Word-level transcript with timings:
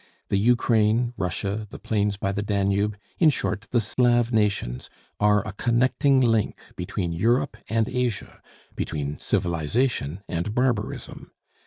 The 0.29 0.37
Ukraine, 0.39 1.13
Russia, 1.15 1.67
the 1.69 1.77
plains 1.77 2.17
by 2.17 2.31
the 2.31 2.41
Danube, 2.41 2.97
in 3.19 3.29
short, 3.29 3.67
the 3.69 3.79
Slav 3.79 4.33
nations, 4.33 4.89
are 5.19 5.47
a 5.47 5.53
connecting 5.53 6.19
link 6.21 6.59
between 6.75 7.11
Europe 7.13 7.55
and 7.69 7.87
Asia, 7.87 8.41
between 8.75 9.19
civilization 9.19 10.23
and 10.27 10.55
barbarism. 10.55 11.29